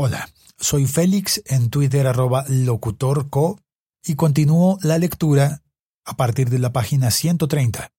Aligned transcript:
Hola, 0.00 0.30
soy 0.56 0.86
Félix 0.86 1.42
en 1.46 1.70
Twitter 1.70 2.06
arroba 2.06 2.44
locutorco 2.46 3.58
y 4.04 4.14
continúo 4.14 4.78
la 4.80 4.96
lectura 4.96 5.64
a 6.04 6.16
partir 6.16 6.50
de 6.50 6.60
la 6.60 6.72
página 6.72 7.10
130. 7.10 7.90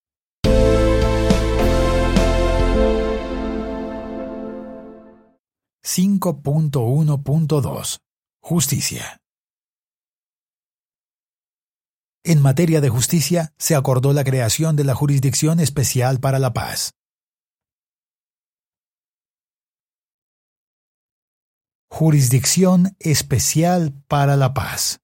.1.2 5.83 7.99
Justicia 8.41 9.19
En 12.23 12.41
materia 12.41 12.79
de 12.79 12.87
justicia, 12.87 13.51
se 13.57 13.75
acordó 13.75 14.13
la 14.13 14.23
creación 14.23 14.77
de 14.77 14.85
la 14.85 14.95
Jurisdicción 14.95 15.59
Especial 15.59 16.21
para 16.21 16.39
la 16.39 16.53
Paz. 16.53 16.93
Jurisdicción 21.99 22.95
Especial 23.01 23.93
para 24.07 24.37
la 24.37 24.53
Paz. 24.53 25.01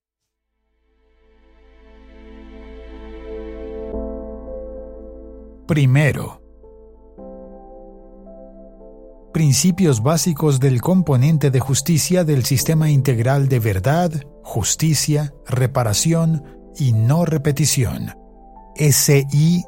Primero. 5.67 6.41
Principios 9.33 10.01
básicos 10.01 10.61
del 10.61 10.79
componente 10.79 11.51
de 11.51 11.59
justicia 11.59 12.23
del 12.23 12.45
sistema 12.45 12.89
integral 12.89 13.49
de 13.49 13.59
verdad, 13.59 14.13
justicia, 14.41 15.33
reparación 15.45 16.45
y 16.77 16.93
no 16.93 17.25
repetición. 17.25 18.13
SIVJRNR. 18.77 19.65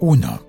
1. 0.00 0.46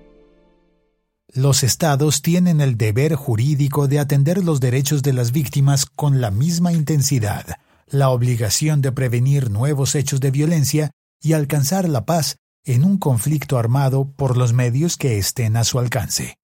Los 1.32 1.62
estados 1.62 2.22
tienen 2.22 2.60
el 2.60 2.76
deber 2.76 3.14
jurídico 3.14 3.88
de 3.88 3.98
atender 3.98 4.44
los 4.44 4.60
derechos 4.60 5.02
de 5.02 5.12
las 5.12 5.32
víctimas 5.32 5.86
con 5.86 6.20
la 6.20 6.30
misma 6.30 6.72
intensidad, 6.72 7.46
la 7.86 8.10
obligación 8.10 8.82
de 8.82 8.92
prevenir 8.92 9.50
nuevos 9.50 9.94
hechos 9.94 10.20
de 10.20 10.30
violencia 10.30 10.90
y 11.20 11.32
alcanzar 11.32 11.88
la 11.88 12.04
paz 12.04 12.36
en 12.64 12.84
un 12.84 12.98
conflicto 12.98 13.58
armado 13.58 14.10
por 14.12 14.36
los 14.36 14.52
medios 14.52 14.96
que 14.96 15.18
estén 15.18 15.56
a 15.56 15.64
su 15.64 15.78
alcance. 15.78 16.36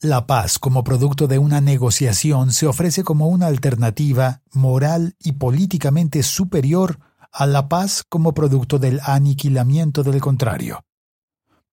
La 0.00 0.26
paz 0.26 0.58
como 0.58 0.84
producto 0.84 1.26
de 1.26 1.38
una 1.38 1.60
negociación 1.60 2.52
se 2.52 2.66
ofrece 2.66 3.02
como 3.02 3.28
una 3.28 3.46
alternativa 3.46 4.42
moral 4.52 5.16
y 5.18 5.32
políticamente 5.32 6.22
superior 6.22 7.00
a 7.32 7.46
la 7.46 7.68
paz 7.68 8.04
como 8.08 8.34
producto 8.34 8.78
del 8.78 9.00
aniquilamiento 9.04 10.02
del 10.02 10.20
contrario. 10.20 10.84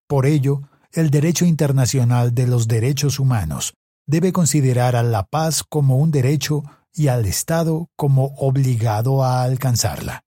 Por 0.08 0.26
ello, 0.26 0.62
el 0.92 1.10
derecho 1.10 1.46
internacional 1.46 2.34
de 2.34 2.48
los 2.48 2.68
derechos 2.68 3.20
humanos 3.20 3.74
debe 4.08 4.32
considerar 4.32 4.96
a 4.96 5.04
la 5.04 5.24
paz 5.24 5.64
como 5.64 5.98
un 5.98 6.12
derecho 6.12 6.64
y 6.94 7.08
al 7.08 7.26
Estado 7.26 7.90
como 7.96 8.36
obligado 8.38 9.24
a 9.24 9.44
alcanzarla. 9.44 10.22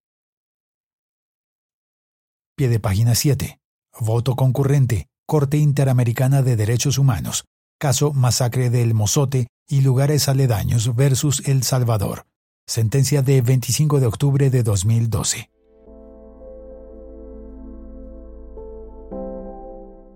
Pie 2.57 2.69
de 2.69 2.81
página 2.81 3.15
7. 3.15 3.61
Voto 4.01 4.35
concurrente. 4.35 5.07
Corte 5.27 5.59
Interamericana 5.59 6.43
de 6.43 6.57
Derechos 6.57 6.99
Humanos. 6.99 7.45
Caso 7.79 8.13
Masacre 8.13 8.71
del 8.71 8.95
Mozote 8.95 9.47
y 9.69 9.83
lugares 9.83 10.29
aledaños 10.29 10.97
versus 10.97 11.47
El 11.47 11.63
Salvador. 11.63 12.25
Sentencia 12.69 13.23
de 13.23 13.41
25 13.41 13.99
de 13.99 14.07
octubre 14.07 14.51
de 14.51 14.63
2012. 14.63 15.51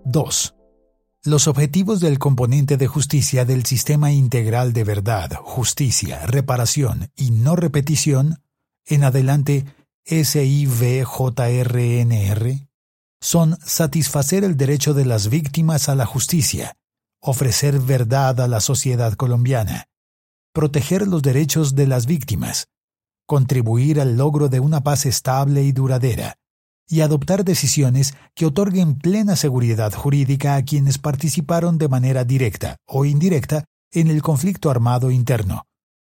2. 0.05 0.55
Los 1.23 1.47
objetivos 1.47 1.99
del 1.99 2.19
componente 2.19 2.77
de 2.77 2.85
justicia 2.85 3.43
del 3.43 3.65
sistema 3.65 4.11
integral 4.11 4.71
de 4.71 4.83
verdad, 4.83 5.31
justicia, 5.41 6.27
reparación 6.27 7.09
y 7.15 7.31
no 7.31 7.55
repetición, 7.55 8.43
en 8.85 9.03
adelante 9.03 9.65
SIVJRNR, 10.05 11.07
son 13.19 13.57
satisfacer 13.65 14.43
el 14.43 14.57
derecho 14.57 14.93
de 14.93 15.05
las 15.05 15.29
víctimas 15.29 15.89
a 15.89 15.95
la 15.95 16.05
justicia, 16.05 16.77
ofrecer 17.19 17.79
verdad 17.79 18.39
a 18.41 18.47
la 18.47 18.59
sociedad 18.59 19.13
colombiana, 19.13 19.87
proteger 20.53 21.07
los 21.07 21.23
derechos 21.23 21.75
de 21.75 21.87
las 21.87 22.05
víctimas, 22.05 22.67
contribuir 23.25 23.99
al 23.99 24.17
logro 24.17 24.49
de 24.49 24.59
una 24.59 24.83
paz 24.83 25.05
estable 25.05 25.63
y 25.63 25.71
duradera, 25.71 26.35
y 26.87 27.01
adoptar 27.01 27.43
decisiones 27.43 28.13
que 28.35 28.45
otorguen 28.45 28.95
plena 28.95 29.35
seguridad 29.35 29.91
jurídica 29.93 30.55
a 30.55 30.63
quienes 30.63 30.99
participaron 30.99 31.77
de 31.77 31.87
manera 31.87 32.23
directa 32.23 32.77
o 32.87 33.03
indirecta 33.05 33.65
en 33.91 34.07
el 34.07 34.21
conflicto 34.21 34.69
armado 34.69 35.09
interno, 35.09 35.63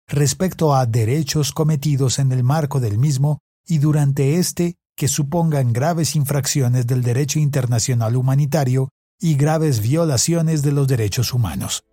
respecto 0.07 0.73
a 0.73 0.85
derechos 0.85 1.51
cometidos 1.51 2.17
en 2.19 2.31
el 2.31 2.43
marco 2.43 2.79
del 2.79 2.97
mismo 2.97 3.39
y 3.67 3.79
durante 3.79 4.35
éste 4.35 4.75
que 4.95 5.07
supongan 5.07 5.73
graves 5.73 6.15
infracciones 6.15 6.87
del 6.87 7.03
derecho 7.03 7.39
internacional 7.39 8.15
humanitario 8.15 8.89
y 9.19 9.35
graves 9.35 9.81
violaciones 9.81 10.61
de 10.61 10.71
los 10.71 10.87
derechos 10.87 11.33
humanos. 11.33 11.83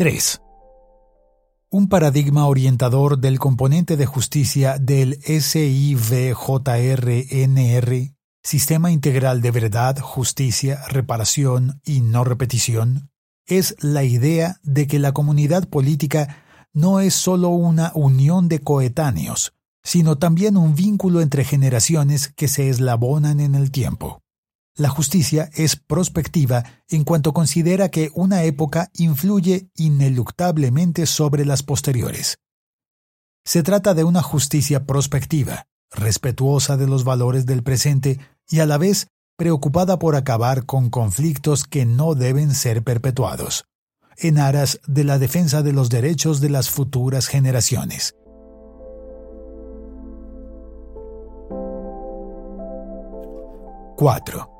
3. 0.00 0.40
Un 1.68 1.90
paradigma 1.90 2.46
orientador 2.46 3.18
del 3.18 3.38
componente 3.38 3.98
de 3.98 4.06
justicia 4.06 4.78
del 4.78 5.20
SIVJRNR, 5.22 6.00
Sistema 8.42 8.90
Integral 8.92 9.42
de 9.42 9.50
Verdad, 9.50 9.98
Justicia, 9.98 10.80
Reparación 10.88 11.82
y 11.84 12.00
No 12.00 12.24
Repetición, 12.24 13.10
es 13.46 13.76
la 13.80 14.02
idea 14.02 14.56
de 14.62 14.86
que 14.86 14.98
la 14.98 15.12
comunidad 15.12 15.68
política 15.68 16.44
no 16.72 17.00
es 17.00 17.12
sólo 17.12 17.50
una 17.50 17.92
unión 17.94 18.48
de 18.48 18.60
coetáneos, 18.60 19.52
sino 19.84 20.16
también 20.16 20.56
un 20.56 20.74
vínculo 20.74 21.20
entre 21.20 21.44
generaciones 21.44 22.28
que 22.28 22.48
se 22.48 22.70
eslabonan 22.70 23.38
en 23.38 23.54
el 23.54 23.70
tiempo. 23.70 24.22
La 24.80 24.88
justicia 24.88 25.50
es 25.52 25.76
prospectiva 25.76 26.64
en 26.88 27.04
cuanto 27.04 27.34
considera 27.34 27.90
que 27.90 28.10
una 28.14 28.44
época 28.44 28.88
influye 28.94 29.68
ineluctablemente 29.76 31.04
sobre 31.04 31.44
las 31.44 31.62
posteriores. 31.62 32.38
Se 33.44 33.62
trata 33.62 33.92
de 33.92 34.04
una 34.04 34.22
justicia 34.22 34.86
prospectiva, 34.86 35.66
respetuosa 35.90 36.78
de 36.78 36.86
los 36.86 37.04
valores 37.04 37.44
del 37.44 37.62
presente 37.62 38.20
y 38.48 38.60
a 38.60 38.64
la 38.64 38.78
vez 38.78 39.08
preocupada 39.36 39.98
por 39.98 40.16
acabar 40.16 40.64
con 40.64 40.88
conflictos 40.88 41.64
que 41.64 41.84
no 41.84 42.14
deben 42.14 42.54
ser 42.54 42.82
perpetuados, 42.82 43.66
en 44.16 44.38
aras 44.38 44.80
de 44.86 45.04
la 45.04 45.18
defensa 45.18 45.60
de 45.60 45.74
los 45.74 45.90
derechos 45.90 46.40
de 46.40 46.48
las 46.48 46.70
futuras 46.70 47.26
generaciones. 47.26 48.14
4. 53.98 54.59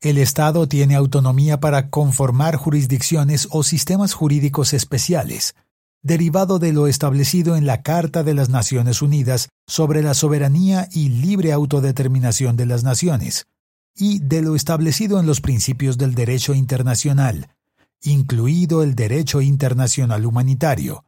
El 0.00 0.18
Estado 0.18 0.68
tiene 0.68 0.94
autonomía 0.94 1.58
para 1.58 1.88
conformar 1.90 2.56
jurisdicciones 2.56 3.48
o 3.50 3.62
sistemas 3.62 4.12
jurídicos 4.12 4.74
especiales, 4.74 5.54
derivado 6.02 6.58
de 6.58 6.72
lo 6.72 6.86
establecido 6.86 7.56
en 7.56 7.66
la 7.66 7.82
Carta 7.82 8.22
de 8.22 8.34
las 8.34 8.48
Naciones 8.48 9.02
Unidas 9.02 9.48
sobre 9.66 10.02
la 10.02 10.14
soberanía 10.14 10.88
y 10.92 11.08
libre 11.08 11.52
autodeterminación 11.52 12.56
de 12.56 12.66
las 12.66 12.84
naciones, 12.84 13.46
y 13.96 14.18
de 14.20 14.42
lo 14.42 14.54
establecido 14.54 15.18
en 15.18 15.26
los 15.26 15.40
principios 15.40 15.96
del 15.96 16.14
derecho 16.14 16.54
internacional, 16.54 17.48
incluido 18.02 18.82
el 18.82 18.94
derecho 18.94 19.40
internacional 19.40 20.26
humanitario, 20.26 21.04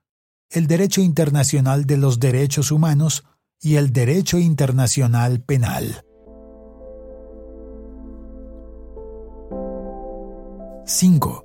el 0.50 0.66
derecho 0.66 1.02
internacional 1.02 1.84
de 1.84 1.98
los 1.98 2.18
derechos 2.18 2.72
humanos 2.72 3.24
y 3.60 3.76
el 3.76 3.92
derecho 3.92 4.38
internacional 4.38 5.40
penal. 5.40 6.04
5. 10.88 11.44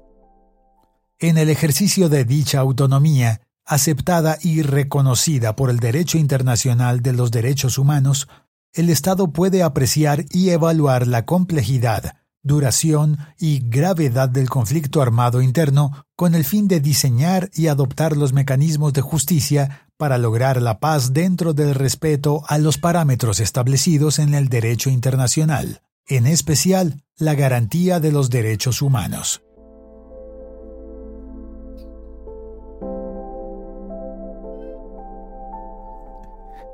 En 1.19 1.37
el 1.37 1.49
ejercicio 1.49 2.07
de 2.07 2.23
dicha 2.23 2.61
autonomía, 2.61 3.41
aceptada 3.65 4.37
y 4.41 4.61
reconocida 4.61 5.57
por 5.57 5.69
el 5.69 5.79
derecho 5.79 6.17
internacional 6.17 7.01
de 7.01 7.11
los 7.11 7.29
derechos 7.29 7.77
humanos, 7.77 8.29
el 8.71 8.89
Estado 8.89 9.33
puede 9.33 9.61
apreciar 9.61 10.23
y 10.29 10.51
evaluar 10.51 11.07
la 11.07 11.25
complejidad, 11.25 12.15
duración 12.41 13.17
y 13.37 13.59
gravedad 13.67 14.29
del 14.29 14.49
conflicto 14.49 15.01
armado 15.01 15.41
interno 15.41 16.05
con 16.15 16.35
el 16.35 16.45
fin 16.45 16.69
de 16.69 16.79
diseñar 16.79 17.51
y 17.53 17.67
adoptar 17.67 18.15
los 18.15 18.31
mecanismos 18.31 18.93
de 18.93 19.01
justicia 19.01 19.89
para 19.97 20.17
lograr 20.17 20.61
la 20.61 20.79
paz 20.79 21.11
dentro 21.11 21.53
del 21.53 21.75
respeto 21.75 22.43
a 22.47 22.59
los 22.59 22.77
parámetros 22.77 23.41
establecidos 23.41 24.19
en 24.19 24.35
el 24.35 24.47
derecho 24.47 24.89
internacional 24.89 25.81
en 26.07 26.27
especial 26.27 27.03
la 27.17 27.35
garantía 27.35 27.99
de 27.99 28.11
los 28.11 28.29
derechos 28.29 28.81
humanos. 28.81 29.43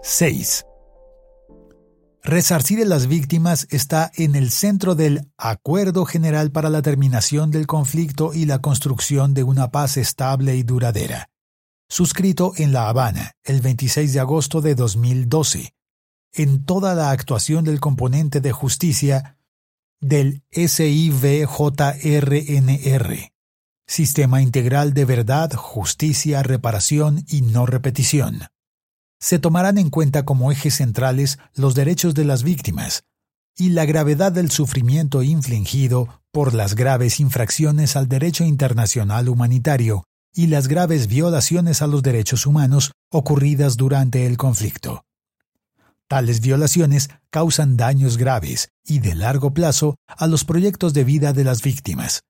¡6. 0.02 0.66
Resarcir 2.24 2.82
a 2.82 2.86
las 2.86 3.08
víctimas 3.08 3.68
está 3.70 4.12
en 4.16 4.36
el 4.36 4.52
centro 4.52 4.96
del 4.96 5.32
Acuerdo 5.38 6.06
General 6.06 6.52
para 6.52 6.70
la 6.70 6.82
Terminación 6.82 7.50
del 7.52 7.66
Conflicto 7.66 8.34
y 8.34 8.46
la 8.46 8.60
Construcción 8.60 9.34
de 9.34 9.44
una 9.44 9.72
Paz 9.72 9.98
Estable 9.98 10.56
y 10.56 10.64
Duradera, 10.64 11.30
suscrito 11.88 12.54
en 12.58 12.74
La 12.74 12.90
Habana 12.90 13.34
el 13.44 13.62
26 13.62 14.14
de 14.14 14.20
agosto 14.20 14.62
de 14.62 14.76
2012, 14.76 15.74
en 16.34 16.66
toda 16.66 16.96
la 16.96 17.12
actuación 17.12 17.66
del 17.66 17.80
componente 17.80 18.42
de 18.42 18.52
justicia 18.52 19.38
del 20.00 20.44
SIVJRNR, 20.52 21.50
Sistema 23.88 24.42
Integral 24.42 24.94
de 24.94 25.06
Verdad, 25.06 25.54
Justicia, 25.54 26.44
Reparación 26.44 27.26
y 27.28 27.42
No 27.42 27.66
Repetición 27.66 28.42
se 29.20 29.38
tomarán 29.38 29.78
en 29.78 29.90
cuenta 29.90 30.24
como 30.24 30.52
ejes 30.52 30.76
centrales 30.76 31.40
los 31.54 31.76
derechos 31.76 32.14
de 32.14 32.24
las 32.24 32.44
víctimas 32.44 33.04
y 33.58 33.70
la 33.70 33.86
gravedad 33.86 34.32
del 34.32 34.50
sufrimiento 34.50 35.22
infligido 35.22 36.22
por 36.32 36.54
las 36.54 36.76
graves 36.76 37.20
infracciones 37.20 37.96
al 37.96 38.08
derecho 38.08 38.46
internacional 38.46 39.28
humanitario 39.28 40.06
y 40.34 40.48
las 40.48 40.68
graves 40.68 41.08
violaciones 41.08 41.82
a 41.82 41.88
los 41.88 42.02
derechos 42.02 42.46
humanos 42.46 42.94
ocurridas 43.12 43.76
durante 43.76 44.26
el 44.26 44.38
conflicto. 44.38 45.04
Tales 46.10 46.42
violaciones 46.42 47.12
causan 47.30 47.78
daños 47.78 48.18
graves 48.18 48.70
y 48.84 48.98
de 48.98 49.14
largo 49.14 49.54
plazo 49.54 49.96
a 50.08 50.26
los 50.26 50.44
proyectos 50.44 50.96
de 50.96 51.04
vida 51.04 51.34
de 51.34 51.44
las 51.44 51.62
víctimas. 51.62 52.24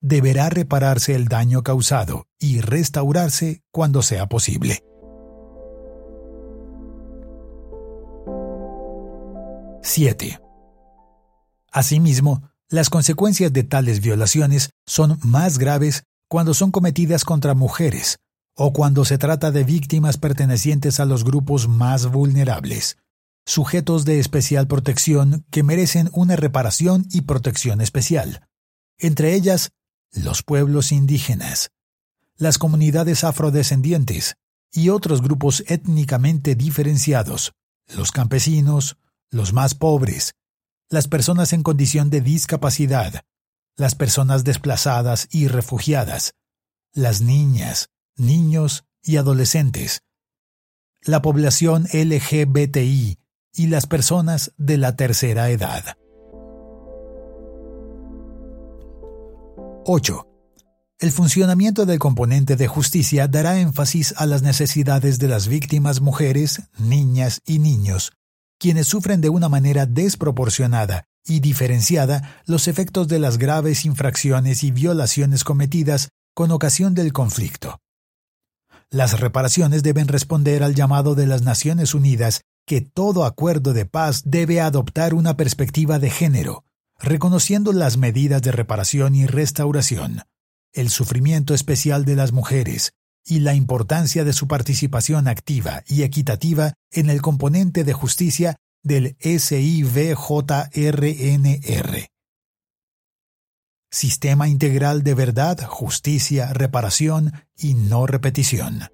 Deberá 0.00 0.48
repararse 0.48 1.14
el 1.14 1.28
daño 1.28 1.62
causado 1.62 2.24
y 2.38 2.62
restaurarse 2.62 3.60
cuando 3.70 4.00
sea 4.00 4.30
posible. 4.30 4.82
7. 9.82 10.40
Asimismo, 11.70 12.48
las 12.70 12.88
consecuencias 12.88 13.52
de 13.52 13.62
tales 13.62 14.00
violaciones 14.00 14.70
son 14.86 15.18
más 15.22 15.58
graves 15.58 16.04
cuando 16.28 16.54
son 16.54 16.70
cometidas 16.70 17.26
contra 17.26 17.52
mujeres 17.52 18.21
o 18.54 18.72
cuando 18.72 19.04
se 19.04 19.18
trata 19.18 19.50
de 19.50 19.64
víctimas 19.64 20.18
pertenecientes 20.18 21.00
a 21.00 21.04
los 21.04 21.24
grupos 21.24 21.68
más 21.68 22.06
vulnerables, 22.06 22.98
sujetos 23.44 24.04
de 24.04 24.18
especial 24.18 24.66
protección 24.66 25.44
que 25.50 25.62
merecen 25.62 26.10
una 26.12 26.36
reparación 26.36 27.06
y 27.10 27.22
protección 27.22 27.80
especial, 27.80 28.46
entre 28.98 29.34
ellas 29.34 29.72
los 30.12 30.42
pueblos 30.42 30.92
indígenas, 30.92 31.70
las 32.36 32.58
comunidades 32.58 33.24
afrodescendientes 33.24 34.36
y 34.72 34.90
otros 34.90 35.22
grupos 35.22 35.64
étnicamente 35.66 36.54
diferenciados, 36.54 37.52
los 37.88 38.12
campesinos, 38.12 38.96
los 39.30 39.52
más 39.52 39.74
pobres, 39.74 40.34
las 40.88 41.08
personas 41.08 41.52
en 41.52 41.62
condición 41.62 42.10
de 42.10 42.20
discapacidad, 42.20 43.24
las 43.76 43.94
personas 43.94 44.44
desplazadas 44.44 45.28
y 45.30 45.48
refugiadas, 45.48 46.34
las 46.92 47.22
niñas, 47.22 47.88
niños 48.16 48.84
y 49.02 49.16
adolescentes, 49.16 50.02
la 51.02 51.22
población 51.22 51.86
LGBTI 51.92 53.18
y 53.54 53.66
las 53.66 53.86
personas 53.86 54.52
de 54.56 54.78
la 54.78 54.96
tercera 54.96 55.50
edad. 55.50 55.96
8. 59.84 60.28
El 61.00 61.10
funcionamiento 61.10 61.86
del 61.86 61.98
componente 61.98 62.54
de 62.56 62.68
justicia 62.68 63.26
dará 63.26 63.58
énfasis 63.58 64.14
a 64.16 64.26
las 64.26 64.42
necesidades 64.42 65.18
de 65.18 65.28
las 65.28 65.48
víctimas 65.48 66.00
mujeres, 66.00 66.62
niñas 66.78 67.40
y 67.44 67.58
niños 67.58 68.12
quienes 68.62 68.86
sufren 68.86 69.20
de 69.20 69.28
una 69.28 69.48
manera 69.48 69.86
desproporcionada 69.86 71.08
y 71.26 71.40
diferenciada 71.40 72.40
los 72.46 72.68
efectos 72.68 73.08
de 73.08 73.18
las 73.18 73.36
graves 73.36 73.84
infracciones 73.84 74.62
y 74.62 74.70
violaciones 74.70 75.42
cometidas 75.42 76.10
con 76.32 76.52
ocasión 76.52 76.94
del 76.94 77.12
conflicto. 77.12 77.80
Las 78.92 79.18
reparaciones 79.18 79.82
deben 79.82 80.06
responder 80.06 80.62
al 80.62 80.74
llamado 80.74 81.14
de 81.14 81.26
las 81.26 81.40
Naciones 81.40 81.94
Unidas 81.94 82.42
que 82.66 82.82
todo 82.82 83.24
acuerdo 83.24 83.72
de 83.72 83.86
paz 83.86 84.20
debe 84.26 84.60
adoptar 84.60 85.14
una 85.14 85.34
perspectiva 85.34 85.98
de 85.98 86.10
género, 86.10 86.66
reconociendo 86.98 87.72
las 87.72 87.96
medidas 87.96 88.42
de 88.42 88.52
reparación 88.52 89.14
y 89.14 89.24
restauración, 89.26 90.20
el 90.74 90.90
sufrimiento 90.90 91.54
especial 91.54 92.04
de 92.04 92.16
las 92.16 92.32
mujeres, 92.32 92.92
y 93.24 93.40
la 93.40 93.54
importancia 93.54 94.24
de 94.24 94.34
su 94.34 94.46
participación 94.46 95.26
activa 95.26 95.82
y 95.86 96.02
equitativa 96.02 96.74
en 96.90 97.08
el 97.08 97.22
componente 97.22 97.84
de 97.84 97.94
justicia 97.94 98.56
del 98.82 99.16
SIVJRNR. 99.20 100.02
Sistema 103.94 104.48
Integral 104.48 105.02
de 105.02 105.12
Verdad, 105.12 105.66
Justicia, 105.66 106.50
Reparación 106.54 107.34
y 107.58 107.74
No 107.74 108.06
Repetición. 108.06 108.84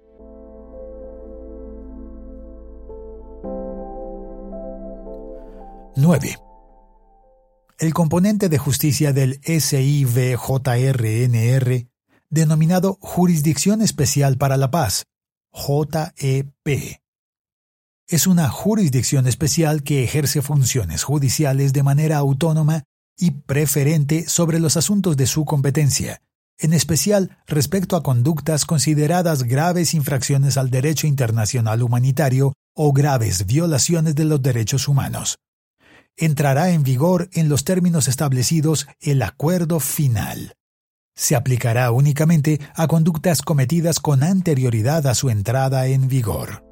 ¡9! 5.95 6.37
El 7.79 7.93
componente 7.93 8.49
de 8.49 8.57
justicia 8.57 9.13
del 9.13 9.39
SIVJRNR 9.41 10.37
denominado 12.29 12.97
Jurisdicción 12.99 13.81
Especial 13.81 14.37
para 14.37 14.57
la 14.57 14.69
Paz, 14.69 15.05
JEP. 15.53 16.99
Es 18.05 18.27
una 18.27 18.49
jurisdicción 18.49 19.27
especial 19.27 19.81
que 19.83 20.03
ejerce 20.03 20.41
funciones 20.41 21.05
judiciales 21.05 21.71
de 21.71 21.83
manera 21.83 22.17
autónoma 22.17 22.83
y 23.19 23.31
preferente 23.31 24.27
sobre 24.27 24.59
los 24.59 24.77
asuntos 24.77 25.17
de 25.17 25.27
su 25.27 25.45
competencia, 25.45 26.21
en 26.57 26.73
especial 26.73 27.37
respecto 27.45 27.95
a 27.95 28.03
conductas 28.03 28.65
consideradas 28.65 29.43
graves 29.43 29.93
infracciones 29.93 30.57
al 30.57 30.69
derecho 30.69 31.05
internacional 31.05 31.83
humanitario 31.83 32.53
o 32.73 32.93
graves 32.93 33.45
violaciones 33.45 34.15
de 34.15 34.25
los 34.25 34.41
derechos 34.41 34.87
humanos. 34.87 35.37
Entrará 36.17 36.71
en 36.71 36.83
vigor 36.83 37.29
en 37.33 37.49
los 37.49 37.63
términos 37.63 38.07
establecidos 38.07 38.87
el 39.01 39.21
acuerdo 39.21 39.79
final 39.79 40.55
se 41.19 41.35
aplicará 41.35 41.91
únicamente 41.91 42.61
a 42.75 42.87
conductas 42.87 43.41
cometidas 43.41 43.99
con 43.99 44.23
anterioridad 44.23 45.05
a 45.05 45.13
su 45.15 45.29
entrada 45.29 45.85
en 45.87 46.07
vigor. 46.07 46.68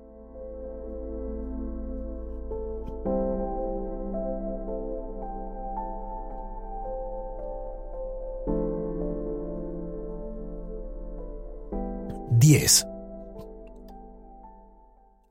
Diez. 12.40 12.86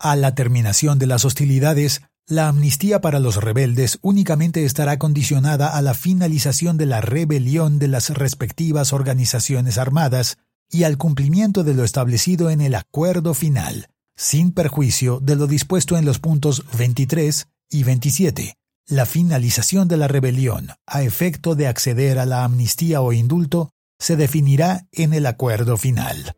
A 0.01 0.17
la 0.17 0.35
terminación 0.35 0.99
de 0.99 1.07
las 1.07 1.25
hostilidades, 1.25 2.03
la 2.27 2.49
amnistía 2.49 3.01
para 3.01 3.21
los 3.21 3.37
rebeldes 3.37 4.01
únicamente 4.03 4.65
estará 4.65 4.99
condicionada 4.99 5.69
a 5.69 5.83
la 5.83 5.95
finalización 5.95 6.77
de 6.77 6.87
la 6.87 7.01
rebelión 7.01 7.79
de 7.79 7.87
las 7.87 8.11
respectivas 8.11 8.93
organizaciones 8.93 9.79
armadas 9.79 10.39
y 10.69 10.83
al 10.83 10.99
cumplimiento 10.99 11.63
de 11.63 11.75
lo 11.75 11.85
establecido 11.85 12.51
en 12.51 12.61
el 12.61 12.75
acuerdo 12.75 13.35
final, 13.35 13.87
sin 14.17 14.51
perjuicio 14.51 15.21
de 15.21 15.37
lo 15.37 15.47
dispuesto 15.47 15.97
en 15.97 16.07
los 16.07 16.19
puntos 16.19 16.65
23 16.77 17.47
y 17.71 17.85
27. 17.85 18.57
La 18.89 19.07
finalización 19.07 19.87
de 19.87 19.97
la 19.97 20.09
rebelión, 20.09 20.71
a 20.87 21.03
efecto 21.03 21.55
de 21.55 21.69
acceder 21.69 22.19
a 22.19 22.27
la 22.27 22.43
amnistía 22.43 23.01
o 23.01 23.13
indulto, 23.13 23.71
se 24.01 24.17
definirá 24.17 24.89
en 24.91 25.15
el 25.15 25.27
acuerdo 25.27 25.77
final. 25.77 26.35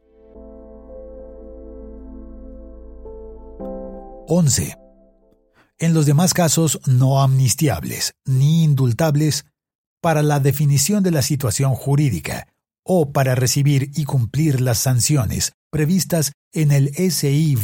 11 4.29 4.77
en 5.79 5.95
los 5.95 6.07
demás 6.07 6.35
casos 6.35 6.81
no 6.87 7.23
amnistiables 7.23 8.15
ni 8.25 8.65
indultables, 8.65 9.47
para 10.01 10.23
la 10.23 10.39
definición 10.39 11.03
de 11.03 11.11
la 11.11 11.23
situación 11.23 11.75
jurídica 11.75 12.47
o 12.85 13.13
para 13.13 13.35
recibir 13.35 13.91
y 13.97 14.05
cumplir 14.05 14.61
las 14.61 14.79
sanciones 14.79 15.55
previstas 15.71 16.33
en 16.53 16.71
el 16.71 16.95
SIVJRNR, 16.95 17.57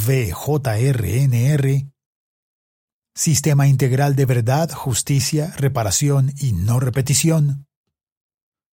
Sistema 3.15 3.69
Integral 3.69 4.17
de 4.17 4.27
Verdad, 4.27 4.71
Justicia, 4.73 5.55
Reparación 5.57 6.33
y 6.41 6.53
No 6.53 6.81
Repetición, 6.81 7.69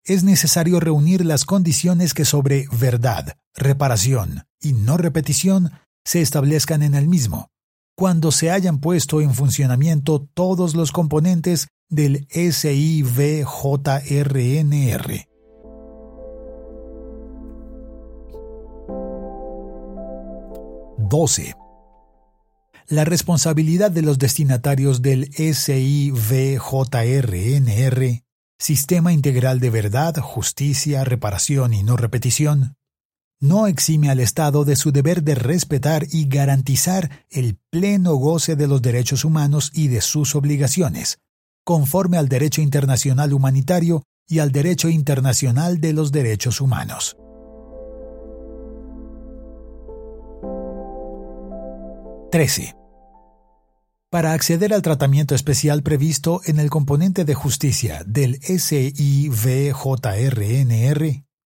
es 0.04 0.24
necesario 0.24 0.80
reunir 0.80 1.24
las 1.24 1.46
condiciones 1.46 2.16
que 2.16 2.26
sobre 2.26 2.66
verdad, 2.72 3.38
reparación 3.54 4.48
y 4.60 4.74
no 4.74 4.98
repetición 4.98 5.72
se 6.04 6.22
establezcan 6.22 6.82
en 6.82 6.96
el 6.96 7.08
mismo, 7.08 7.51
cuando 8.02 8.32
se 8.32 8.50
hayan 8.50 8.80
puesto 8.80 9.22
en 9.22 9.32
funcionamiento 9.36 10.28
todos 10.34 10.74
los 10.74 10.92
componentes 10.92 11.68
del 11.88 12.28
SIVJRNR. 12.32 13.46
¡12! 20.98 21.56
La 22.88 23.06
responsabilidad 23.06 23.92
de 23.92 24.02
los 24.02 24.18
destinatarios 24.18 25.04
del 25.04 25.32
SIVJRNR, 25.36 26.24
Sistema 28.58 29.14
Integral 29.14 29.60
de 29.60 29.70
Verdad, 29.70 30.16
Justicia, 30.18 31.04
Reparación 31.04 31.76
y 31.76 31.84
No 31.84 31.98
Repetición, 31.98 32.74
no 33.42 33.68
exime 33.68 34.10
al 34.10 34.20
Estado 34.20 34.64
de 34.64 34.76
su 34.76 34.92
deber 34.92 35.24
de 35.24 35.36
respetar 35.36 36.06
y 36.12 36.30
garantizar 36.30 37.26
el 37.30 37.58
pleno 37.72 38.14
goce 38.14 38.56
de 38.56 38.68
los 38.68 38.82
derechos 38.82 39.26
humanos 39.26 39.72
y 39.74 39.88
de 39.88 40.02
sus 40.02 40.36
obligaciones, 40.36 41.18
conforme 41.66 42.18
al 42.18 42.30
derecho 42.30 42.62
internacional 42.62 43.34
humanitario 43.34 44.04
y 44.28 44.40
al 44.40 44.52
derecho 44.52 44.90
internacional 44.90 45.82
de 45.82 45.94
los 45.94 46.12
derechos 46.12 46.62
humanos. 46.62 47.18
Trece. 52.32 52.76
Para 54.12 54.34
acceder 54.34 54.74
al 54.74 54.82
tratamiento 54.82 55.36
especial 55.36 55.84
previsto 55.84 56.42
en 56.46 56.60
el 56.60 56.70
componente 56.70 57.26
de 57.26 57.34
justicia 57.34 58.04
del 58.06 58.40
SIVJRNR, 58.42 59.32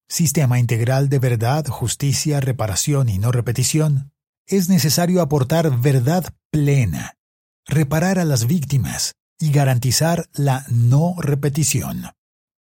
Sistema 0.08 0.60
Integral 0.60 1.10
de 1.10 1.20
Verdad, 1.20 1.66
Justicia, 1.66 2.40
Reparación 2.40 3.10
y 3.10 3.18
No 3.18 3.32
Repetición, 3.32 4.12
es 4.48 4.70
necesario 4.70 5.22
aportar 5.22 5.82
verdad 5.82 6.32
plena, 6.52 7.16
reparar 7.66 8.20
a 8.20 8.26
las 8.26 8.46
víctimas 8.46 9.14
y 9.40 9.52
garantizar 9.52 10.30
la 10.34 10.66
no 10.70 11.16
repetición. 11.18 12.12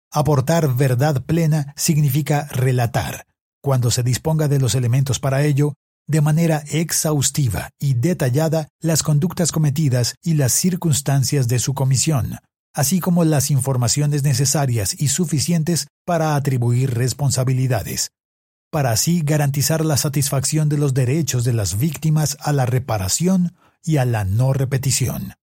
Aportar 0.10 0.74
verdad 0.75 1.25
plena 1.25 1.74
significa 1.75 2.48
relatar, 2.50 3.25
cuando 3.62 3.91
se 3.91 4.03
disponga 4.03 4.48
de 4.48 4.60
los 4.60 4.74
elementos 4.74 5.19
para 5.19 5.43
ello, 5.43 5.74
de 6.07 6.22
manera 6.22 6.63
exhaustiva 6.72 7.72
y 7.77 7.96
detallada 7.96 8.69
las 8.79 9.03
conductas 9.03 9.51
cometidas 9.51 10.15
y 10.24 10.36
las 10.36 10.53
circunstancias 10.53 11.50
de 11.50 11.60
su 11.60 11.74
comisión, 11.74 12.39
así 12.77 13.00
como 13.00 13.25
las 13.25 13.50
informaciones 13.50 14.22
necesarias 14.22 14.96
y 15.01 15.07
suficientes 15.07 15.88
para 16.05 16.36
atribuir 16.36 16.93
responsabilidades, 16.93 18.12
para 18.69 18.91
así 18.91 19.24
garantizar 19.24 19.84
la 19.84 19.98
satisfacción 19.98 20.69
de 20.69 20.77
los 20.77 20.93
derechos 20.93 21.43
de 21.43 21.53
las 21.53 21.79
víctimas 21.79 22.38
a 22.39 22.53
la 22.53 22.67
reparación 22.67 23.55
y 23.84 23.98
a 23.98 24.05
la 24.05 24.25
no 24.25 24.53
repetición. 24.53 25.34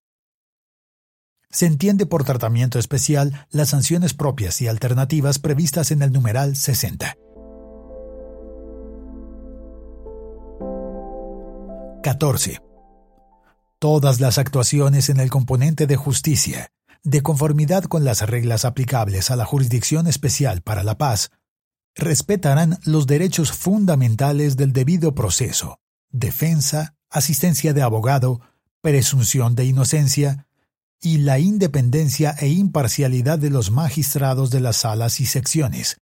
Se 1.49 1.65
entiende 1.65 2.05
por 2.05 2.23
tratamiento 2.23 2.79
especial 2.79 3.45
las 3.51 3.67
sanciones 3.67 4.13
propias 4.13 4.61
y 4.61 4.69
alternativas 4.69 5.37
previstas 5.37 5.91
en 5.91 6.03
el 6.03 6.13
numeral 6.13 6.55
60. 6.55 7.17
14. 12.01 12.61
Todas 13.79 14.21
las 14.21 14.37
actuaciones 14.37 15.09
en 15.09 15.19
el 15.19 15.29
componente 15.29 15.85
de 15.85 15.97
justicia, 15.97 16.69
de 17.05 17.21
conformidad 17.21 17.83
con 17.83 18.03
las 18.03 18.21
reglas 18.27 18.65
aplicables 18.65 19.29
a 19.29 19.35
la 19.35 19.45
Jurisdicción 19.45 20.07
Especial 20.07 20.61
para 20.61 20.83
la 20.83 20.97
Paz, 20.97 21.29
respetarán 21.95 22.79
los 22.83 23.05
derechos 23.05 23.51
fundamentales 23.51 24.57
del 24.57 24.73
debido 24.73 25.13
proceso, 25.13 25.79
defensa, 26.09 26.95
asistencia 27.11 27.73
de 27.73 27.83
abogado, 27.83 28.41
presunción 28.81 29.55
de 29.55 29.65
inocencia 29.65 30.47
y 30.99 31.19
la 31.19 31.37
independencia 31.37 32.35
e 32.39 32.49
imparcialidad 32.49 33.37
de 33.37 33.51
los 33.51 33.69
magistrados 33.69 34.49
de 34.49 34.61
las 34.61 34.77
salas 34.77 35.19
y 35.19 35.27
secciones, 35.27 35.97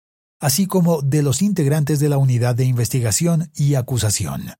así 0.40 0.66
como 0.66 1.00
de 1.00 1.22
los 1.22 1.42
integrantes 1.42 2.00
de 2.00 2.08
la 2.08 2.18
unidad 2.18 2.56
de 2.56 2.64
investigación 2.64 3.52
y 3.54 3.76
acusación. 3.76 4.54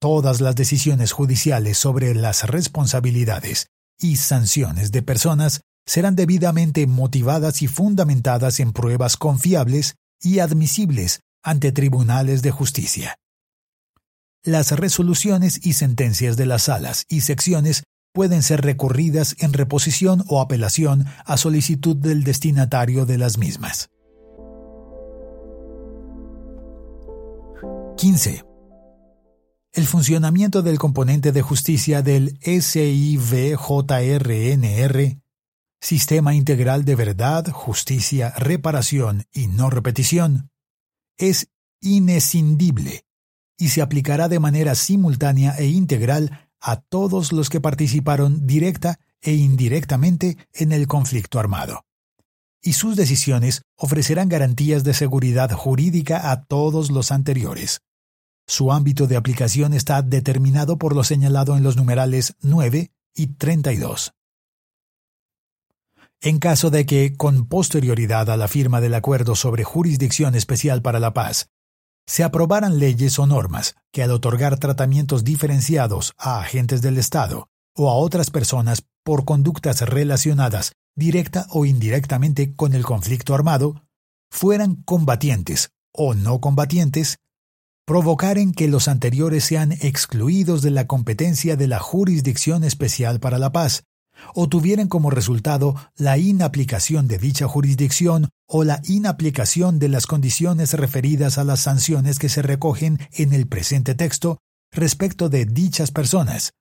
Todas 0.00 0.42
las 0.42 0.54
decisiones 0.54 1.12
judiciales 1.12 1.78
sobre 1.78 2.14
las 2.14 2.42
responsabilidades 2.46 3.70
y 3.98 4.16
sanciones 4.16 4.92
de 4.92 5.02
personas 5.02 5.60
serán 5.86 6.16
debidamente 6.16 6.86
motivadas 6.86 7.62
y 7.62 7.68
fundamentadas 7.68 8.60
en 8.60 8.72
pruebas 8.72 9.16
confiables 9.16 9.96
y 10.20 10.38
admisibles 10.38 11.20
ante 11.42 11.72
tribunales 11.72 12.42
de 12.42 12.50
justicia. 12.50 13.16
Las 14.42 14.72
resoluciones 14.72 15.64
y 15.64 15.74
sentencias 15.74 16.36
de 16.36 16.46
las 16.46 16.64
salas 16.64 17.04
y 17.08 17.22
secciones 17.22 17.84
pueden 18.12 18.42
ser 18.42 18.62
recurridas 18.62 19.36
en 19.40 19.52
reposición 19.52 20.24
o 20.28 20.40
apelación 20.40 21.06
a 21.24 21.36
solicitud 21.36 21.96
del 21.96 22.24
destinatario 22.24 23.06
de 23.06 23.18
las 23.18 23.38
mismas. 23.38 23.88
15. 27.96 28.44
El 29.84 29.88
funcionamiento 29.90 30.62
del 30.62 30.78
componente 30.78 31.30
de 31.30 31.42
justicia 31.42 32.00
del 32.00 32.38
SIVJRNR, 32.40 33.28
Sistema 35.78 36.34
Integral 36.34 36.86
de 36.86 36.94
Verdad, 36.94 37.50
Justicia, 37.50 38.30
Reparación 38.30 39.26
y 39.30 39.46
No 39.46 39.68
Repetición, 39.68 40.48
es 41.18 41.48
inescindible 41.82 43.04
y 43.58 43.68
se 43.68 43.82
aplicará 43.82 44.30
de 44.30 44.40
manera 44.40 44.74
simultánea 44.74 45.54
e 45.58 45.66
integral 45.66 46.48
a 46.62 46.76
todos 46.76 47.34
los 47.34 47.50
que 47.50 47.60
participaron 47.60 48.46
directa 48.46 48.98
e 49.20 49.34
indirectamente 49.34 50.38
en 50.54 50.72
el 50.72 50.86
conflicto 50.86 51.38
armado. 51.38 51.84
Y 52.62 52.72
sus 52.72 52.96
decisiones 52.96 53.60
ofrecerán 53.76 54.30
garantías 54.30 54.82
de 54.82 54.94
seguridad 54.94 55.50
jurídica 55.52 56.30
a 56.30 56.46
todos 56.46 56.90
los 56.90 57.12
anteriores. 57.12 57.82
Su 58.46 58.72
ámbito 58.72 59.06
de 59.06 59.16
aplicación 59.16 59.72
está 59.74 60.02
determinado 60.02 60.76
por 60.78 60.94
lo 60.94 61.04
señalado 61.04 61.56
en 61.56 61.62
los 61.62 61.76
numerales 61.76 62.36
9 62.42 62.92
y 63.14 63.26
32. 63.28 64.14
En 66.20 66.38
caso 66.38 66.70
de 66.70 66.86
que, 66.86 67.16
con 67.16 67.46
posterioridad 67.46 68.30
a 68.30 68.36
la 68.36 68.48
firma 68.48 68.80
del 68.80 68.94
acuerdo 68.94 69.34
sobre 69.34 69.64
jurisdicción 69.64 70.34
especial 70.34 70.80
para 70.80 71.00
la 71.00 71.12
paz, 71.12 71.50
se 72.06 72.22
aprobaran 72.22 72.78
leyes 72.78 73.18
o 73.18 73.26
normas 73.26 73.76
que 73.92 74.02
al 74.02 74.10
otorgar 74.10 74.58
tratamientos 74.58 75.24
diferenciados 75.24 76.14
a 76.18 76.40
agentes 76.40 76.82
del 76.82 76.98
Estado 76.98 77.48
o 77.74 77.90
a 77.90 77.94
otras 77.94 78.30
personas 78.30 78.84
por 79.02 79.24
conductas 79.24 79.80
relacionadas 79.82 80.72
directa 80.94 81.46
o 81.50 81.64
indirectamente 81.64 82.54
con 82.54 82.74
el 82.74 82.84
conflicto 82.84 83.34
armado, 83.34 83.82
fueran 84.30 84.76
combatientes 84.76 85.72
o 85.92 86.14
no 86.14 86.40
combatientes, 86.40 87.18
provocaren 87.86 88.52
que 88.52 88.68
los 88.68 88.88
anteriores 88.88 89.44
sean 89.44 89.72
excluidos 89.72 90.62
de 90.62 90.70
la 90.70 90.86
competencia 90.86 91.56
de 91.56 91.68
la 91.68 91.78
Jurisdicción 91.78 92.64
Especial 92.64 93.20
para 93.20 93.38
la 93.38 93.52
Paz, 93.52 93.84
o 94.34 94.48
tuvieran 94.48 94.88
como 94.88 95.10
resultado 95.10 95.74
la 95.96 96.16
inaplicación 96.18 97.08
de 97.08 97.18
dicha 97.18 97.48
jurisdicción 97.48 98.30
o 98.46 98.64
la 98.64 98.80
inaplicación 98.84 99.78
de 99.78 99.88
las 99.88 100.06
condiciones 100.06 100.72
referidas 100.74 101.36
a 101.36 101.44
las 101.44 101.60
sanciones 101.60 102.18
que 102.18 102.28
se 102.28 102.42
recogen 102.42 102.98
en 103.12 103.32
el 103.32 103.46
presente 103.46 103.94
texto 103.94 104.38
respecto 104.70 105.28
de 105.28 105.44
dichas 105.44 105.90
personas. 105.90 106.52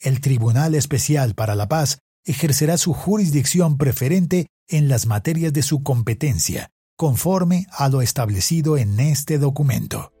El 0.00 0.20
Tribunal 0.20 0.74
Especial 0.74 1.34
para 1.34 1.54
la 1.54 1.68
Paz 1.68 1.98
ejercerá 2.24 2.76
su 2.76 2.92
jurisdicción 2.92 3.78
preferente 3.78 4.46
en 4.68 4.88
las 4.88 5.06
materias 5.06 5.52
de 5.52 5.62
su 5.62 5.82
competencia, 5.82 6.70
conforme 6.96 7.66
a 7.72 7.88
lo 7.88 8.00
establecido 8.00 8.76
en 8.78 8.98
este 9.00 9.38
documento. 9.38 10.12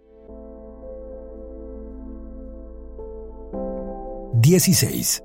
16. 4.42 5.22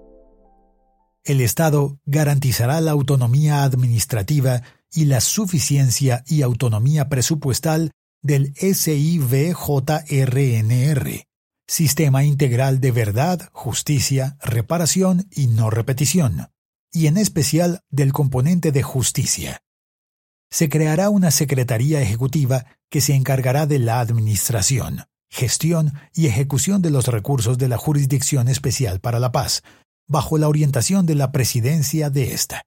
El 1.24 1.42
Estado 1.42 2.00
garantizará 2.06 2.80
la 2.82 2.92
autonomía 2.92 3.64
administrativa 3.64 4.62
y 4.94 5.06
la 5.06 5.22
suficiencia 5.22 6.24
y 6.28 6.44
autonomía 6.44 7.10
presupuestal 7.10 7.90
del 8.22 8.54
SIVJRNR, 8.56 9.58
Sistema 11.68 12.26
Integral 12.26 12.80
de 12.80 12.92
Verdad, 12.92 13.50
Justicia, 13.54 14.38
Reparación 14.40 15.28
y 15.32 15.48
No 15.48 15.72
Repetición, 15.72 16.50
y 16.92 17.08
en 17.08 17.18
especial 17.18 17.82
del 17.90 18.14
componente 18.14 18.72
de 18.72 18.84
justicia. 18.84 19.64
Se 20.52 20.70
creará 20.70 21.10
una 21.10 21.32
Secretaría 21.32 22.04
Ejecutiva 22.04 22.68
que 22.88 23.02
se 23.02 23.16
encargará 23.16 23.66
de 23.66 23.80
la 23.80 24.00
administración, 24.00 25.06
gestión 25.30 25.94
y 26.14 26.28
ejecución 26.28 26.82
de 26.82 26.90
los 26.90 27.08
recursos 27.08 27.58
de 27.58 27.68
la 27.68 27.78
Jurisdicción 27.78 28.48
Especial 28.48 29.00
para 29.00 29.20
la 29.20 29.32
Paz, 29.32 29.64
bajo 30.08 30.38
la 30.38 30.48
orientación 30.48 31.06
de 31.06 31.16
la 31.16 31.32
presidencia 31.32 32.10
de 32.10 32.34
esta. 32.34 32.64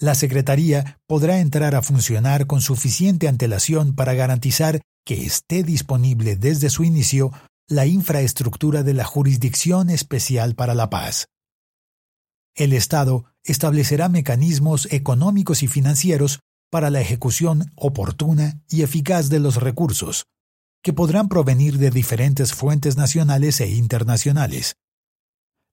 La 0.00 0.14
Secretaría 0.14 1.00
podrá 1.06 1.40
entrar 1.40 1.74
a 1.74 1.82
funcionar 1.82 2.46
con 2.46 2.60
suficiente 2.60 3.26
antelación 3.26 3.94
para 3.94 4.14
garantizar 4.14 4.80
que 5.04 5.24
esté 5.24 5.64
disponible 5.64 6.36
desde 6.36 6.70
su 6.70 6.84
inicio 6.84 7.32
la 7.68 7.86
infraestructura 7.86 8.82
de 8.82 8.94
la 8.94 9.04
Jurisdicción 9.04 9.90
Especial 9.90 10.54
para 10.54 10.74
la 10.74 10.88
Paz. 10.88 11.26
El 12.54 12.72
Estado 12.72 13.24
establecerá 13.44 14.08
mecanismos 14.08 14.88
económicos 14.90 15.62
y 15.62 15.68
financieros 15.68 16.40
para 16.70 16.90
la 16.90 17.00
ejecución 17.00 17.72
oportuna 17.76 18.60
y 18.68 18.82
eficaz 18.82 19.28
de 19.30 19.40
los 19.40 19.56
recursos, 19.56 20.24
que 20.82 20.92
podrán 20.92 21.28
provenir 21.28 21.78
de 21.78 21.90
diferentes 21.90 22.52
fuentes 22.52 22.96
nacionales 22.96 23.60
e 23.60 23.68
internacionales, 23.68 24.76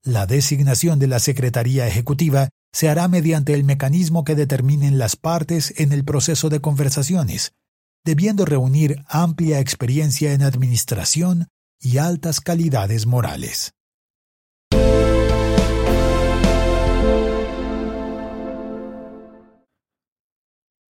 La 0.04 0.26
designación 0.26 1.00
de 1.00 1.08
la 1.08 1.18
Secretaría 1.18 1.88
Ejecutiva 1.88 2.48
se 2.72 2.88
hará 2.88 3.08
mediante 3.08 3.54
el 3.54 3.64
mecanismo 3.64 4.22
que 4.22 4.36
determinen 4.36 4.98
las 4.98 5.16
partes 5.16 5.74
en 5.78 5.92
el 5.92 6.04
proceso 6.04 6.48
de 6.48 6.60
conversaciones, 6.60 7.54
debiendo 8.04 8.44
reunir 8.44 9.02
amplia 9.08 9.58
experiencia 9.58 10.32
en 10.32 10.42
administración 10.42 11.48
y 11.80 11.98
altas 11.98 12.40
calidades 12.40 13.06
morales. 13.06 13.72